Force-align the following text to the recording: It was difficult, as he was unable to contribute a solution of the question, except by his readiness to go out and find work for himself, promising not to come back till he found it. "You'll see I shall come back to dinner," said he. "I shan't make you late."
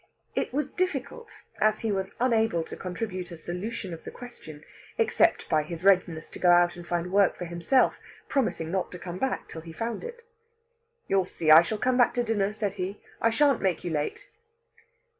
It 0.33 0.51
was 0.51 0.71
difficult, 0.71 1.29
as 1.59 1.81
he 1.81 1.91
was 1.91 2.15
unable 2.19 2.63
to 2.63 2.75
contribute 2.75 3.29
a 3.29 3.37
solution 3.37 3.93
of 3.93 4.03
the 4.03 4.09
question, 4.09 4.63
except 4.97 5.47
by 5.47 5.61
his 5.61 5.83
readiness 5.83 6.27
to 6.31 6.39
go 6.39 6.49
out 6.49 6.75
and 6.75 6.87
find 6.87 7.11
work 7.13 7.37
for 7.37 7.45
himself, 7.45 7.99
promising 8.27 8.71
not 8.71 8.91
to 8.93 8.97
come 8.97 9.19
back 9.19 9.47
till 9.47 9.61
he 9.61 9.71
found 9.71 10.03
it. 10.03 10.23
"You'll 11.07 11.25
see 11.25 11.51
I 11.51 11.61
shall 11.61 11.77
come 11.77 11.97
back 11.97 12.15
to 12.15 12.23
dinner," 12.23 12.51
said 12.55 12.73
he. 12.81 12.99
"I 13.21 13.29
shan't 13.29 13.61
make 13.61 13.83
you 13.83 13.91
late." 13.91 14.27